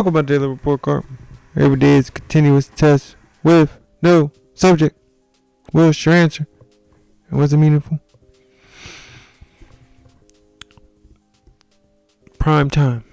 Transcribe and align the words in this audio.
Welcome 0.00 0.14
to 0.14 0.22
my 0.22 0.26
daily 0.26 0.48
report 0.48 0.80
card. 0.80 1.04
Every 1.54 1.76
day 1.76 1.96
is 1.96 2.08
a 2.08 2.12
continuous 2.12 2.68
test 2.68 3.16
with 3.42 3.78
no 4.00 4.32
subject. 4.54 4.98
What's 5.72 6.06
your 6.06 6.14
answer? 6.14 6.46
It 7.30 7.56
meaningful? 7.58 8.00
Prime 12.38 12.70
time. 12.70 13.04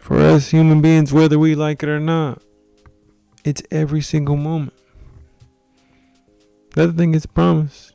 For 0.00 0.20
us 0.20 0.50
human 0.50 0.80
beings, 0.80 1.12
whether 1.12 1.36
we 1.36 1.56
like 1.56 1.82
it 1.82 1.88
or 1.88 1.98
not, 1.98 2.40
it's 3.42 3.64
every 3.72 4.02
single 4.02 4.36
moment. 4.36 4.74
The 6.74 6.84
other 6.84 6.92
thing 6.92 7.12
is 7.16 7.26
promise. 7.26 7.92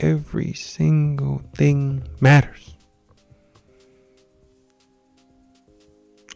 Every 0.00 0.54
single 0.54 1.42
thing 1.54 2.02
matters. 2.20 2.75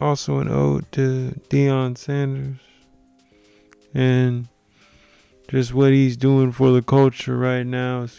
Also, 0.01 0.39
an 0.39 0.49
ode 0.49 0.91
to 0.93 1.39
Deion 1.51 1.97
Sanders 1.97 2.57
and 3.93 4.49
just 5.49 5.75
what 5.75 5.93
he's 5.93 6.17
doing 6.17 6.53
for 6.53 6.71
the 6.71 6.81
culture 6.81 7.37
right 7.37 7.67
now 7.67 8.03
is 8.03 8.17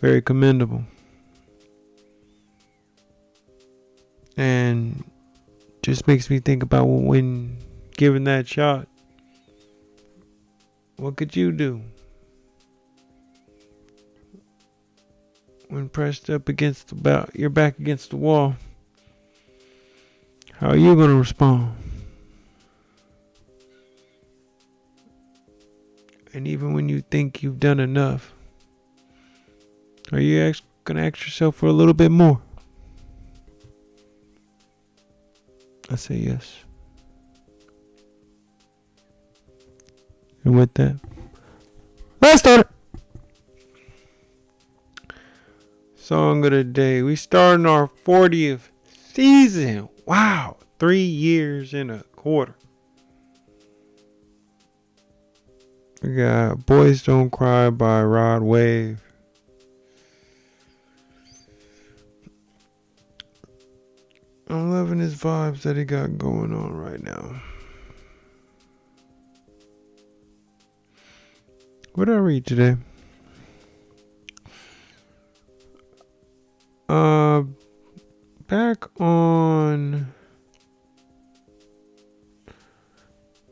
very 0.00 0.22
commendable. 0.22 0.84
And 4.38 5.04
just 5.82 6.06
makes 6.06 6.30
me 6.30 6.38
think 6.38 6.62
about 6.62 6.84
when 6.86 7.58
given 7.96 8.24
that 8.24 8.46
shot, 8.46 8.86
what 10.96 11.16
could 11.16 11.34
you 11.34 11.52
do? 11.52 11.82
When 15.68 15.88
pressed 15.88 16.30
up 16.30 16.48
against 16.48 16.88
the 16.88 17.28
your 17.34 17.50
back 17.50 17.78
against 17.78 18.10
the 18.10 18.16
wall, 18.16 18.54
how 20.58 20.68
are 20.68 20.76
you 20.76 20.94
going 20.94 21.10
to 21.10 21.16
respond? 21.16 21.76
And 26.32 26.46
even 26.46 26.72
when 26.72 26.88
you 26.88 27.00
think 27.00 27.42
you've 27.42 27.60
done 27.60 27.80
enough, 27.80 28.34
are 30.12 30.20
you 30.20 30.52
going 30.84 30.96
to 30.96 31.02
ask 31.02 31.24
yourself 31.24 31.56
for 31.56 31.66
a 31.66 31.72
little 31.72 31.94
bit 31.94 32.10
more? 32.10 32.40
I 35.90 35.96
say 35.96 36.16
yes. 36.16 36.64
And 40.44 40.56
with 40.56 40.74
that, 40.74 41.00
let's 42.20 42.40
start 42.40 42.70
Song 46.06 46.44
of 46.44 46.52
the 46.52 46.62
day. 46.62 47.02
We 47.02 47.16
starting 47.16 47.66
our 47.66 47.88
40th 47.88 48.68
season. 49.16 49.88
Wow. 50.04 50.58
Three 50.78 51.00
years 51.00 51.72
and 51.72 51.90
a 51.90 52.02
quarter. 52.14 52.54
We 56.02 56.14
got 56.14 56.66
Boys 56.66 57.02
Don't 57.02 57.30
Cry 57.30 57.70
by 57.70 58.02
Rod 58.02 58.42
Wave. 58.42 59.00
I'm 64.48 64.70
loving 64.70 65.00
his 65.00 65.14
vibes 65.14 65.62
that 65.62 65.76
he 65.76 65.84
got 65.84 66.18
going 66.18 66.52
on 66.52 66.76
right 66.76 67.02
now. 67.02 67.40
What 71.94 72.04
did 72.04 72.14
I 72.14 72.18
read 72.18 72.44
today? 72.44 72.76
Uh, 76.88 77.25
back 78.48 78.84
on 79.00 80.14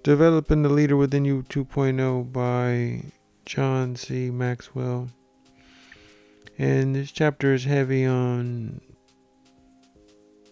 Developing 0.05 0.62
the 0.62 0.69
Leader 0.69 0.97
Within 0.97 1.25
You 1.25 1.43
2.0 1.49 2.32
by 2.32 3.03
John 3.44 3.97
C. 3.97 4.31
Maxwell. 4.31 5.09
And 6.59 6.94
this 6.94 7.10
chapter 7.10 7.55
is 7.55 7.65
heavy 7.65 8.05
on 8.05 8.81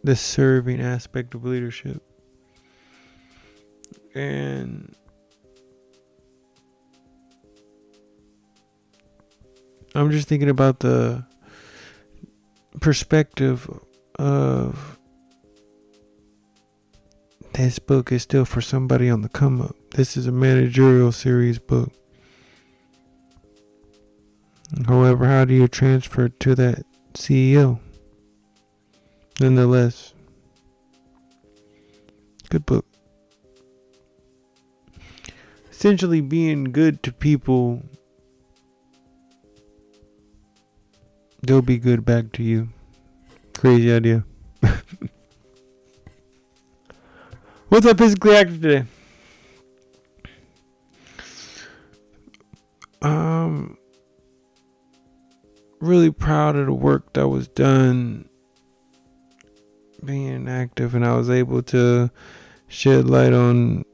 the 0.03 0.17
serving 0.17 0.81
aspect 0.81 1.35
of 1.35 1.45
leadership. 1.45 2.03
And 4.15 4.97
I'm 9.95 10.11
just 10.11 10.27
thinking 10.27 10.51
about 10.51 10.81
the 10.81 11.25
perspective 12.81 13.69
of 14.19 14.99
this 17.55 17.79
book 17.79 18.11
is 18.11 18.23
still 18.23 18.45
for 18.45 18.61
somebody 18.61 19.11
on 19.11 19.23
the 19.23 19.29
come 19.29 19.61
up. 19.61 19.77
This 19.93 20.17
is 20.17 20.27
a 20.27 20.33
managerial 20.33 21.13
series 21.13 21.59
book. 21.59 21.93
However, 24.87 25.27
how 25.27 25.45
do 25.45 25.55
you 25.55 25.69
transfer 25.69 26.29
to 26.29 26.55
that 26.55 26.85
CEO? 27.15 27.79
Nonetheless, 29.41 30.15
good 32.49 32.65
book. 32.65 32.87
Essentially, 35.71 36.21
being 36.21 36.65
good 36.65 37.03
to 37.03 37.13
people 37.13 37.83
they'll 41.43 41.61
be 41.61 41.79
good 41.79 42.05
back 42.05 42.33
to 42.33 42.43
you. 42.43 42.69
Crazy 43.63 43.93
idea. 43.93 44.25
What's 47.69 47.87
up, 47.87 47.97
physically 47.97 48.35
active 48.35 48.61
today? 48.61 48.85
Um, 53.03 53.79
really 55.79 56.11
proud 56.11 56.57
of 56.57 56.67
the 56.67 56.73
work 56.73 57.13
that 57.13 57.29
was 57.29 57.47
done 57.47 58.29
being 60.05 60.49
active, 60.49 60.97
and 60.97 61.07
I 61.07 61.15
was 61.15 61.31
able 61.31 61.63
to 61.63 62.11
shed 62.67 63.09
light 63.09 63.33
on 63.33 63.85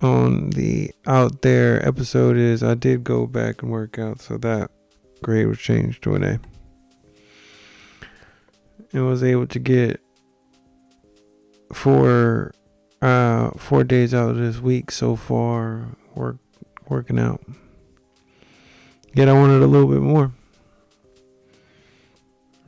on 0.00 0.50
the 0.50 0.90
out 1.06 1.42
there 1.42 1.86
episode. 1.86 2.36
Is 2.36 2.64
I 2.64 2.74
did 2.74 3.04
go 3.04 3.28
back 3.28 3.62
and 3.62 3.70
work 3.70 4.00
out, 4.00 4.20
so 4.20 4.36
that 4.38 4.72
grade 5.22 5.46
was 5.46 5.58
changed 5.58 6.02
to 6.02 6.16
an 6.16 6.24
A 6.24 6.40
and 8.92 9.06
was 9.06 9.22
able 9.22 9.46
to 9.46 9.58
get 9.58 10.00
four 11.72 12.52
uh 13.00 13.50
four 13.56 13.82
days 13.82 14.12
out 14.12 14.30
of 14.30 14.36
this 14.36 14.58
week 14.58 14.90
so 14.90 15.16
far 15.16 15.96
work 16.14 16.36
working 16.88 17.18
out. 17.18 17.40
Yet 19.14 19.28
I 19.28 19.32
wanted 19.32 19.62
a 19.62 19.66
little 19.66 19.88
bit 19.88 20.00
more. 20.00 20.32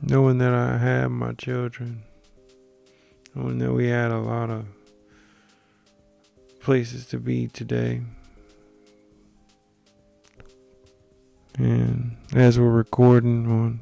Knowing 0.01 0.37
that 0.39 0.53
I 0.53 0.77
had 0.77 1.07
my 1.07 1.33
children. 1.33 2.03
Knowing 3.33 3.59
that 3.59 3.73
we 3.73 3.87
had 3.87 4.11
a 4.11 4.19
lot 4.19 4.49
of 4.49 4.65
places 6.59 7.05
to 7.07 7.19
be 7.19 7.47
today. 7.47 8.01
And 11.57 12.17
as 12.33 12.59
we're 12.59 12.69
recording 12.69 13.47
on 13.47 13.81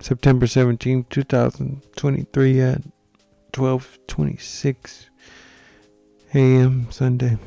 September 0.00 0.46
17th, 0.46 1.08
2023 1.10 2.60
at 2.60 2.82
12:26 3.52 5.08
a.m. 6.34 6.86
Sunday. 6.90 7.38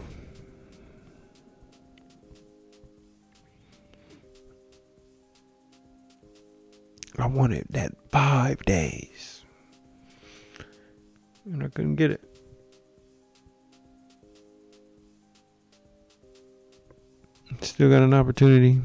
I 7.18 7.28
wanted 7.28 7.68
that 7.70 7.94
5 8.12 8.66
days. 8.66 9.44
And 11.46 11.64
I 11.64 11.68
couldn't 11.68 11.96
get 11.96 12.12
it. 12.12 12.22
Still 17.62 17.90
got 17.90 18.02
an 18.02 18.14
opportunity 18.14 18.82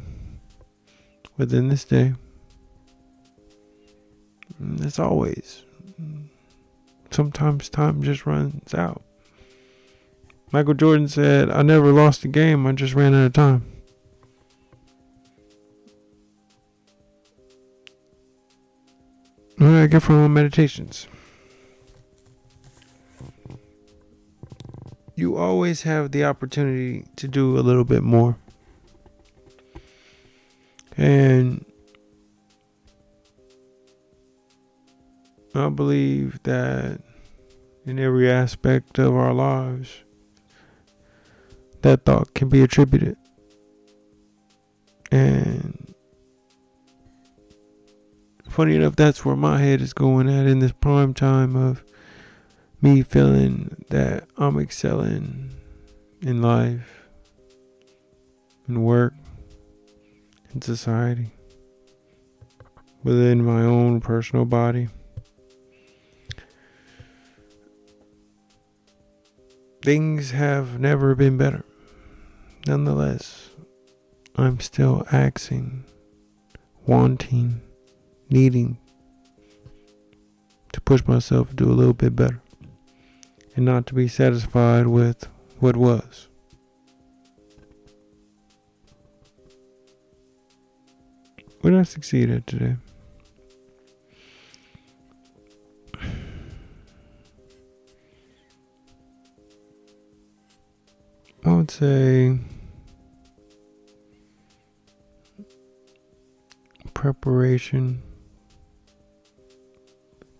within 1.36 1.68
this 1.68 1.84
day. 1.84 2.14
As 4.86 5.00
always, 5.00 5.64
sometimes 7.10 7.68
time 7.68 8.04
just 8.04 8.24
runs 8.24 8.72
out. 8.72 9.02
Michael 10.52 10.74
Jordan 10.74 11.08
said, 11.08 11.50
I 11.50 11.62
never 11.62 11.90
lost 11.92 12.24
a 12.24 12.28
game, 12.28 12.64
I 12.68 12.72
just 12.72 12.94
ran 12.94 13.12
out 13.12 13.26
of 13.26 13.32
time. 13.32 13.64
What 19.58 19.70
I 19.70 19.88
get 19.88 20.02
from 20.04 20.22
my 20.22 20.28
meditations? 20.28 21.08
You 25.16 25.36
always 25.36 25.82
have 25.82 26.12
the 26.12 26.24
opportunity 26.24 27.06
to 27.16 27.26
do 27.26 27.58
a 27.58 27.60
little 27.60 27.84
bit 27.84 28.04
more. 28.04 28.36
And 30.96 31.65
I 35.58 35.68
believe 35.68 36.42
that 36.42 37.00
in 37.84 37.98
every 37.98 38.30
aspect 38.30 38.98
of 38.98 39.14
our 39.14 39.32
lives, 39.32 40.04
that 41.82 42.04
thought 42.04 42.34
can 42.34 42.48
be 42.48 42.62
attributed. 42.62 43.16
And 45.12 45.94
funny 48.48 48.74
enough, 48.74 48.96
that's 48.96 49.24
where 49.24 49.36
my 49.36 49.60
head 49.60 49.80
is 49.80 49.92
going 49.92 50.28
at 50.28 50.46
in 50.46 50.58
this 50.58 50.72
prime 50.72 51.14
time 51.14 51.54
of 51.54 51.84
me 52.82 53.02
feeling 53.02 53.84
that 53.90 54.26
I'm 54.36 54.58
excelling 54.58 55.50
in 56.22 56.42
life, 56.42 57.08
in 58.68 58.82
work, 58.82 59.14
in 60.52 60.60
society, 60.60 61.30
within 63.04 63.44
my 63.44 63.62
own 63.62 64.00
personal 64.00 64.44
body. 64.44 64.88
Things 69.86 70.32
have 70.32 70.80
never 70.80 71.14
been 71.14 71.36
better. 71.36 71.64
Nonetheless, 72.66 73.50
I'm 74.34 74.58
still 74.58 75.06
asking, 75.12 75.84
wanting, 76.84 77.60
needing 78.28 78.78
to 80.72 80.80
push 80.80 81.06
myself 81.06 81.50
to 81.50 81.54
do 81.54 81.66
a 81.66 81.78
little 81.78 81.94
bit 81.94 82.16
better 82.16 82.42
and 83.54 83.64
not 83.64 83.86
to 83.86 83.94
be 83.94 84.08
satisfied 84.08 84.88
with 84.88 85.28
what 85.60 85.76
was. 85.76 86.26
What 91.60 91.70
did 91.70 91.78
I 91.78 91.84
succeed 91.84 92.28
at 92.28 92.48
today? 92.48 92.74
Would 101.66 101.72
say 101.72 102.38
preparation, 106.94 108.04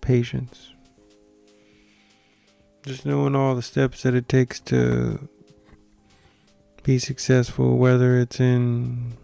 patience. 0.00 0.72
Just 2.84 3.04
knowing 3.04 3.34
all 3.34 3.56
the 3.56 3.62
steps 3.62 4.04
that 4.04 4.14
it 4.14 4.28
takes 4.28 4.60
to 4.60 5.28
be 6.84 7.00
successful, 7.00 7.76
whether 7.76 8.20
it's 8.20 8.38
in 8.38 9.16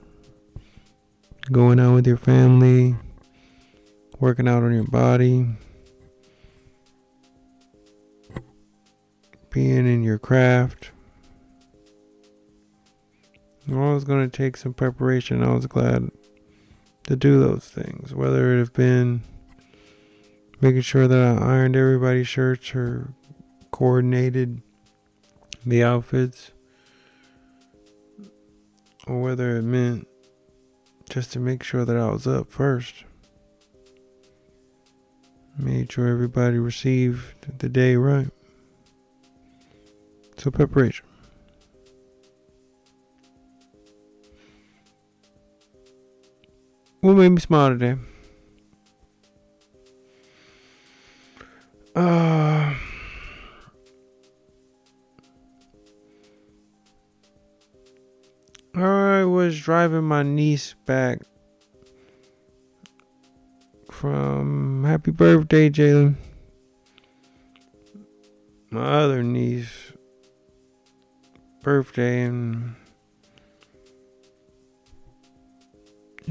going 1.53 1.79
out 1.79 1.95
with 1.95 2.07
your 2.09 2.17
family, 2.17 2.97
working 4.19 4.49
out 4.49 4.65
on 4.65 4.75
your 4.75 4.89
body, 4.89 5.47
being 9.51 9.87
in 9.87 10.03
your 10.03 10.19
craft 10.19 10.92
I 13.71 13.95
was 13.95 14.05
going 14.05 14.29
to 14.29 14.37
take 14.37 14.57
some 14.57 14.75
preparation. 14.75 15.43
I 15.43 15.53
was 15.53 15.67
glad 15.67 16.11
to 17.05 17.17
do 17.17 17.41
those 17.41 17.65
things, 17.69 18.15
whether 18.15 18.55
it 18.55 18.59
have 18.59 18.73
been 18.73 19.23
making 20.61 20.83
sure 20.83 21.09
that 21.09 21.39
I 21.39 21.45
ironed 21.45 21.77
everybody's 21.77 22.29
shirts 22.29 22.75
or 22.75 23.15
coordinated 23.71 24.63
the 25.65 25.83
outfits, 25.83 26.53
or 29.07 29.21
whether 29.21 29.57
it 29.57 29.63
meant 29.63 30.09
just 31.09 31.33
to 31.33 31.39
make 31.39 31.63
sure 31.63 31.85
that 31.85 31.97
I 31.97 32.11
was 32.11 32.27
up 32.27 32.51
first. 32.51 33.05
Made 35.59 35.93
sure 35.93 36.09
everybody 36.09 36.59
received 36.59 37.59
the 37.59 37.69
day 37.69 37.97
right. 37.97 38.31
So, 40.39 40.51
preparation. 40.51 41.05
What 47.03 47.15
made 47.15 47.31
me 47.31 47.41
smile 47.41 47.71
today? 47.71 47.97
Uh, 51.97 52.75
I 58.77 59.25
was 59.25 59.59
driving 59.61 60.05
my 60.05 60.23
niece 60.23 60.77
back 60.87 61.19
from 63.91 64.85
Happy 64.85 65.11
Birthday, 65.11 65.71
Jalen. 65.71 66.15
My 68.71 69.01
other 69.03 69.25
niece 69.25 69.93
birthday 71.65 72.23
and 72.23 72.77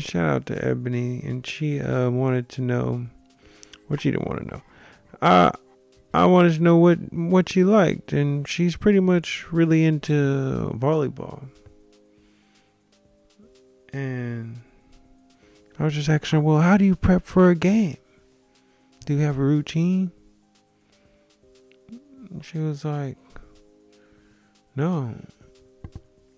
shout 0.01 0.29
out 0.29 0.45
to 0.47 0.65
Ebony, 0.65 1.21
and 1.23 1.45
she 1.45 1.79
uh, 1.79 2.09
wanted 2.09 2.49
to 2.49 2.61
know 2.61 3.07
what 3.87 4.01
she 4.01 4.11
didn't 4.11 4.27
want 4.27 4.41
to 4.41 4.47
know. 4.47 4.61
I 5.21 5.51
I 6.13 6.25
wanted 6.25 6.55
to 6.55 6.63
know 6.63 6.77
what 6.77 6.97
what 7.13 7.49
she 7.49 7.63
liked, 7.63 8.11
and 8.11 8.47
she's 8.47 8.75
pretty 8.75 8.99
much 8.99 9.51
really 9.51 9.85
into 9.85 10.71
volleyball. 10.77 11.45
And 13.93 14.61
I 15.79 15.83
was 15.83 15.93
just 15.93 16.09
asking 16.09 16.39
her, 16.39 16.45
well, 16.45 16.61
how 16.61 16.77
do 16.77 16.85
you 16.85 16.95
prep 16.95 17.25
for 17.25 17.49
a 17.49 17.55
game? 17.55 17.97
Do 19.05 19.13
you 19.13 19.19
have 19.21 19.37
a 19.37 19.43
routine? 19.43 20.11
She 22.41 22.59
was 22.59 22.85
like, 22.85 23.17
no, 24.75 25.15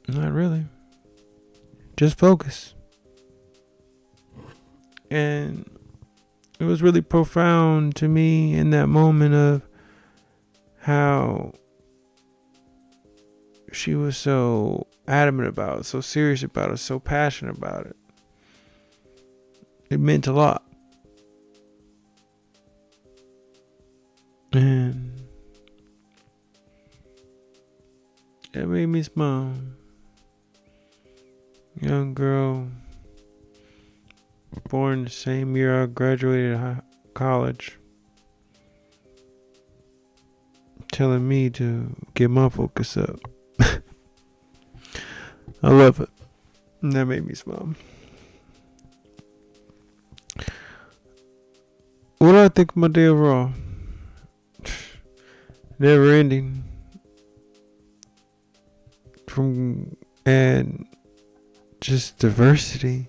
not 0.07 0.31
really. 0.31 0.65
Just 1.95 2.17
focus. 2.17 2.73
And 5.13 5.69
it 6.59 6.63
was 6.63 6.81
really 6.81 7.01
profound 7.01 7.95
to 7.97 8.07
me 8.07 8.55
in 8.55 8.71
that 8.71 8.87
moment 8.87 9.35
of 9.35 9.61
how 10.79 11.53
she 13.71 13.93
was 13.93 14.17
so 14.17 14.87
adamant 15.07 15.49
about 15.49 15.81
it, 15.81 15.85
so 15.85 16.01
serious 16.01 16.41
about 16.41 16.71
it, 16.71 16.77
so 16.77 16.99
passionate 16.99 17.55
about 17.55 17.85
it. 17.85 17.95
It 19.91 19.99
meant 19.99 20.25
a 20.25 20.33
lot. 20.33 20.63
And 24.51 25.11
it 28.51 28.67
made 28.67 28.87
me 28.87 29.03
smile. 29.03 29.53
Young 31.79 32.15
girl 32.15 32.52
born 34.73 35.03
the 35.03 35.09
same 35.11 35.55
year 35.55 35.83
I 35.83 35.85
graduated 35.85 36.81
college, 37.13 37.77
telling 40.91 41.27
me 41.27 41.51
to 41.51 41.95
get 42.15 42.31
my 42.31 42.49
focus 42.49 42.97
up. 42.97 43.19
I 45.61 45.69
love 45.69 45.99
it. 45.99 46.09
And 46.81 46.91
that 46.93 47.05
made 47.05 47.23
me 47.23 47.35
smile. 47.35 47.75
What 52.17 52.31
do 52.31 52.39
I 52.39 52.47
think 52.47 52.71
of 52.71 52.77
my 52.77 52.87
day 52.87 53.05
overall? 53.05 53.51
Never 55.77 56.09
ending. 56.09 56.63
From 59.27 59.95
and 60.25 60.87
just 61.79 62.17
diversity 62.17 63.07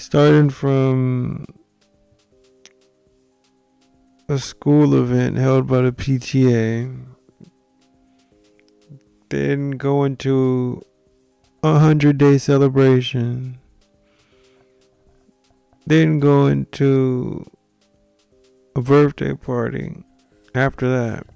starting 0.00 0.48
from 0.48 1.44
a 4.30 4.38
school 4.38 4.94
event 4.94 5.36
held 5.36 5.66
by 5.66 5.82
the 5.82 5.92
PTA, 5.92 7.06
then 9.28 9.72
going 9.72 10.16
to 10.16 10.80
a 11.62 11.78
hundred 11.78 12.16
day 12.16 12.38
celebration, 12.38 13.58
then 15.86 16.18
going 16.18 16.64
to 16.72 17.44
a 18.74 18.80
birthday 18.80 19.34
party 19.34 20.02
after 20.54 20.88
that. 20.88 21.26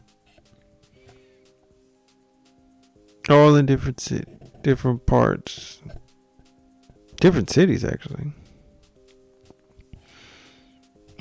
All 3.28 3.56
in 3.56 3.66
different 3.66 4.00
city, 4.00 4.38
different 4.62 5.04
parts, 5.04 5.82
different 7.20 7.50
cities 7.50 7.84
actually 7.84 8.32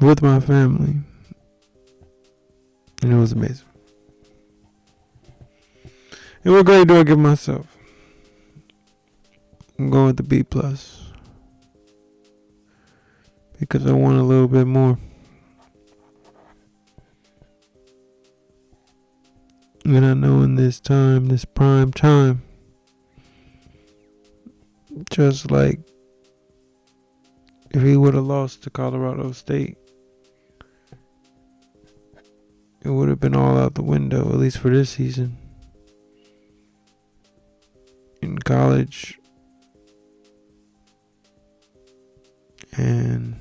with 0.03 0.21
my 0.21 0.39
family. 0.39 0.95
And 3.01 3.13
it 3.13 3.15
was 3.15 3.31
amazing. 3.31 3.67
And 6.43 6.53
what 6.53 6.65
grade 6.65 6.87
do 6.87 6.99
I 6.99 7.03
give 7.03 7.19
myself? 7.19 7.77
I'm 9.79 9.89
going 9.89 10.07
with 10.07 10.17
the 10.17 10.23
B 10.23 10.43
plus. 10.43 11.11
Because 13.59 13.85
I 13.85 13.93
want 13.93 14.17
a 14.17 14.23
little 14.23 14.47
bit 14.47 14.67
more. 14.67 14.97
And 19.85 20.05
I 20.05 20.13
know 20.13 20.41
in 20.41 20.55
this 20.55 20.79
time, 20.79 21.27
this 21.27 21.45
prime 21.45 21.91
time, 21.91 22.41
just 25.09 25.51
like 25.51 25.79
if 27.71 27.81
he 27.81 27.97
would 27.97 28.13
have 28.13 28.23
lost 28.23 28.63
to 28.63 28.69
Colorado 28.69 29.31
State, 29.31 29.77
it 32.83 32.89
would 32.89 33.09
have 33.09 33.19
been 33.19 33.35
all 33.35 33.57
out 33.57 33.75
the 33.75 33.83
window, 33.83 34.29
at 34.29 34.37
least 34.37 34.57
for 34.57 34.69
this 34.69 34.91
season. 34.91 35.37
In 38.21 38.37
college, 38.39 39.19
and 42.77 43.39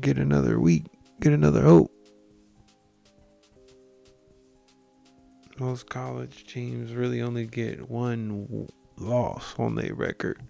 get 0.00 0.18
another 0.18 0.58
week, 0.58 0.84
get 1.20 1.32
another 1.32 1.62
hope. 1.62 1.90
Most 5.58 5.88
college 5.88 6.46
teams 6.46 6.92
really 6.92 7.22
only 7.22 7.46
get 7.46 7.88
one 7.88 8.68
loss 8.96 9.54
on 9.58 9.76
their 9.76 9.94
record 9.94 10.42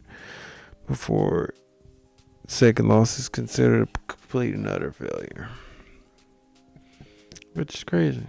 before 0.87 1.55
second 2.47 2.89
loss 2.89 3.19
is 3.19 3.29
considered 3.29 3.89
a 3.89 3.99
complete 4.09 4.55
and 4.55 4.67
utter 4.67 4.93
failure. 4.93 5.49
Which 7.55 7.77
is 7.77 7.85
crazy. 7.85 8.27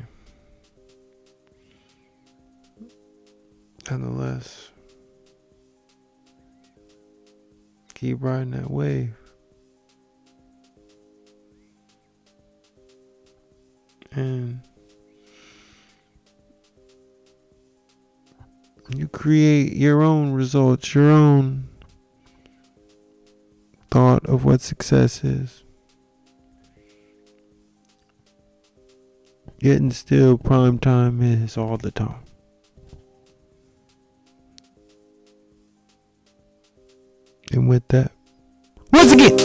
Nonetheless, 3.89 4.70
keep 7.96 8.17
riding 8.22 8.51
that 8.51 8.70
wave. 8.70 9.15
And 14.12 14.62
you 18.89 19.08
create 19.08 19.74
your 19.74 20.01
own 20.03 20.32
results, 20.34 20.96
your 20.96 21.10
own 21.12 21.67
thought 23.91 24.25
of 24.27 24.46
what 24.46 24.62
success 24.62 25.24
is. 25.24 25.64
Getting 29.59 29.91
still 29.91 30.38
prime 30.38 30.79
time 30.79 31.21
is 31.21 31.57
all 31.57 31.77
the 31.77 31.91
time. 31.91 32.24
And 37.51 37.69
with 37.69 37.88
that, 37.89 38.12
once 38.91 39.12
again. 39.12 39.45